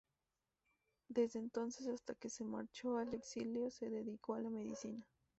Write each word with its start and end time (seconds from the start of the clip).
Desde 1.09 1.37
entonces 1.37 1.85
hasta 1.85 2.15
que 2.15 2.31
se 2.31 2.43
marchó 2.43 2.97
al 2.97 3.13
exilio 3.13 3.69
se 3.69 3.87
dedicó 3.87 4.33
a 4.33 4.41
la 4.41 4.49
medicina. 4.49 5.05